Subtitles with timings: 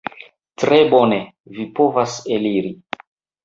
[0.61, 1.21] Tre bone:
[1.59, 2.77] vi povas eliri.